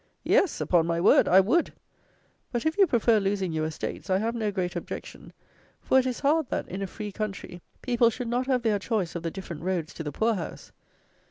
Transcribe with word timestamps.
Yes, 0.23 0.59
upon 0.59 0.87
my 0.87 0.99
word, 0.99 1.27
I 1.27 1.39
would; 1.41 1.73
but 2.51 2.65
if 2.65 2.75
you 2.75 2.87
prefer 2.87 3.19
losing 3.19 3.51
your 3.51 3.67
estates, 3.67 4.09
I 4.09 4.17
have 4.17 4.33
no 4.33 4.49
great 4.51 4.75
objection; 4.75 5.31
for 5.79 5.99
it 5.99 6.07
is 6.07 6.21
hard 6.21 6.49
that, 6.49 6.67
"in 6.67 6.81
a 6.81 6.87
free 6.87 7.11
country," 7.11 7.61
people 7.83 8.09
should 8.09 8.27
not 8.27 8.47
have 8.47 8.63
their 8.63 8.79
choice 8.79 9.13
of 9.13 9.21
the 9.21 9.29
different 9.29 9.61
roads 9.61 9.93
to 9.93 10.03
the 10.03 10.11
poor 10.11 10.33
house. 10.33 10.71